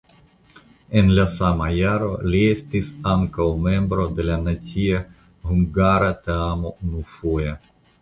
[1.01, 5.05] En la sama jaro li estis ankaŭ membro de la nacia
[5.53, 7.59] hungara teamo unufoje.